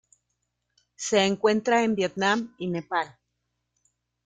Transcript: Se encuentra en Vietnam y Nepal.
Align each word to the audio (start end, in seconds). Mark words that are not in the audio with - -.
Se 0.95 1.27
encuentra 1.27 1.83
en 1.83 1.93
Vietnam 1.93 2.55
y 2.57 2.65
Nepal. 2.71 3.19